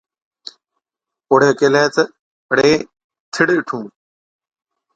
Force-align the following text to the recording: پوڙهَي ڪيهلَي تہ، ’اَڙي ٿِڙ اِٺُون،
پوڙهَي 1.27 1.51
ڪيهلَي 1.59 1.83
تہ، 1.95 2.03
’اَڙي 2.49 2.71
ٿِڙ 3.33 3.47
اِٺُون، 3.57 3.85